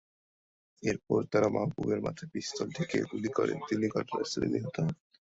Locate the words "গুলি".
3.03-3.29